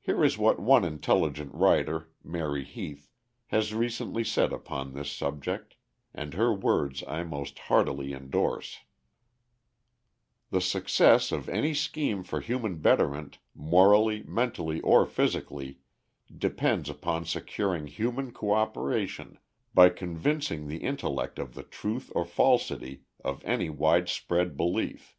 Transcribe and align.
Here 0.00 0.24
is 0.24 0.38
what 0.38 0.58
one 0.58 0.86
intelligent 0.86 1.52
writer, 1.52 2.08
Mary 2.22 2.64
Heath, 2.64 3.10
has 3.48 3.74
recently 3.74 4.24
said 4.24 4.54
upon 4.54 4.94
this 4.94 5.12
subject, 5.12 5.76
and 6.14 6.32
her 6.32 6.50
words 6.50 7.04
I 7.06 7.24
most 7.24 7.58
heartily 7.58 8.14
indorse: 8.14 8.78
"The 10.48 10.62
success 10.62 11.30
of 11.30 11.50
any 11.50 11.74
scheme 11.74 12.24
for 12.24 12.40
human 12.40 12.76
betterment, 12.78 13.36
morally, 13.54 14.22
mentally, 14.22 14.80
or 14.80 15.04
physically, 15.04 15.80
depends 16.34 16.88
upon 16.88 17.26
securing 17.26 17.86
human 17.86 18.32
co 18.32 18.52
operation 18.52 19.38
by 19.74 19.90
convincing 19.90 20.68
the 20.68 20.78
intellect 20.78 21.38
of 21.38 21.52
the 21.52 21.64
truth 21.64 22.10
or 22.14 22.24
falsity 22.24 23.02
of 23.22 23.44
any 23.44 23.68
widespread 23.68 24.56
belief. 24.56 25.18